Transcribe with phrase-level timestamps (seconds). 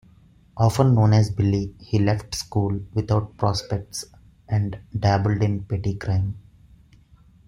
[0.57, 4.03] Often known as Billy, he left school without prospects
[4.49, 6.39] and dabbled in petty crime.